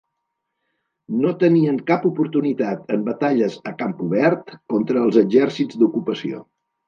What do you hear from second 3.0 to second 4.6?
batalles a camp obert